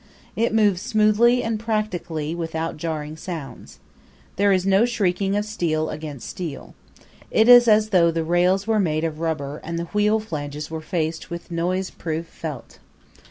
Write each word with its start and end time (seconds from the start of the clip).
It 0.35 0.51
moves 0.51 0.81
smoothly 0.81 1.43
and 1.43 1.59
practically 1.59 2.33
without 2.33 2.75
jarring 2.75 3.15
sounds. 3.17 3.77
There 4.35 4.51
is 4.51 4.65
no 4.65 4.83
shrieking 4.83 5.35
of 5.35 5.45
steel 5.45 5.91
against 5.91 6.27
steel. 6.27 6.73
It 7.29 7.47
is 7.47 7.67
as 7.67 7.89
though 7.89 8.09
the 8.09 8.23
rails 8.23 8.65
were 8.65 8.79
made 8.79 9.03
of 9.03 9.19
rubber 9.19 9.61
and 9.63 9.77
the 9.77 9.85
wheel 9.93 10.19
flanges 10.19 10.71
were 10.71 10.81
faced 10.81 11.29
with 11.29 11.51
noise 11.51 11.91
proof 11.91 12.25
felt. 12.25 12.79